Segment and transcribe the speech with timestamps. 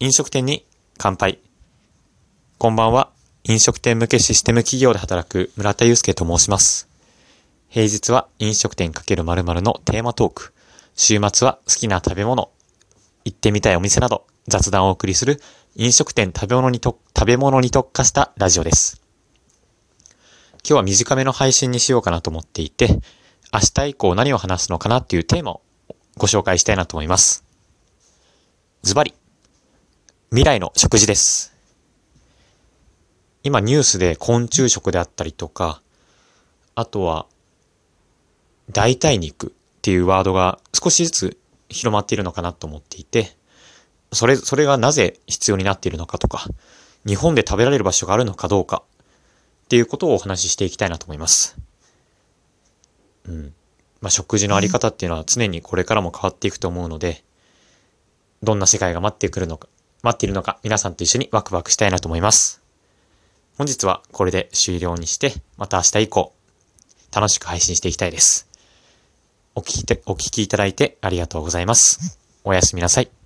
[0.00, 0.66] 飲食店に
[0.98, 1.38] 乾杯。
[2.58, 3.12] こんばんは。
[3.44, 6.88] 飲食店向けシステム企業で働く村田祐介と申します。
[7.68, 10.52] 平日は飲食店×〇〇のテーマトーク。
[10.96, 12.50] 週末は好きな食べ物、
[13.24, 15.40] 行ってみたいお店など雑談をお送りする
[15.76, 19.00] 飲食店食べ物にと、食べ物に特化したラジオです。
[20.64, 23.00] 今日は短めの配信にしようかなと思っていて、
[23.52, 25.62] 明日以降何を話すのかなっていうテーマを
[26.16, 27.44] ご紹介したいなと思います。
[28.82, 29.14] ズバリ、
[30.30, 31.54] 未来の食事です。
[33.42, 35.80] 今ニュースで昆虫食であったりとか、
[36.74, 37.26] あとは、
[38.70, 39.50] 代替肉っ
[39.82, 43.36] ていうワードが少しずつ広まっているのかなと思っていて、
[44.12, 46.46] それ、それがなぜ必要になっているのかとか、
[47.06, 48.82] 日本で食べられる場所があるのかどうか
[49.64, 51.56] っていうことをお話ししていきたいなと思います。
[53.28, 53.54] うん。
[54.00, 57.22] まあ、食事のあり方っていうのは常にこれからも変わっていくと思うので、
[58.42, 59.68] どんな世界が待ってくるのか、
[60.04, 62.60] 待っているのか、皆さんと一緒にワクワクしたいなと思います。
[63.56, 66.34] 本日はこれで終了にして、また明日以降、
[67.10, 68.46] 楽しく配信していきたいです。
[69.54, 72.18] お聞き、お聞きいただいてありがとうございます。
[72.44, 73.23] おやすみなさい。